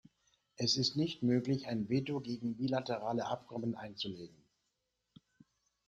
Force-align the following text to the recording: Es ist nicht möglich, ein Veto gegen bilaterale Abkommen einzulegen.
Es 0.57 0.77
ist 0.77 0.95
nicht 0.97 1.21
möglich, 1.21 1.67
ein 1.67 1.87
Veto 1.87 2.21
gegen 2.21 2.57
bilaterale 2.57 3.27
Abkommen 3.27 3.75
einzulegen. 3.75 4.43